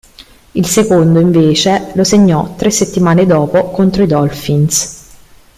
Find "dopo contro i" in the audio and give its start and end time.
3.27-4.07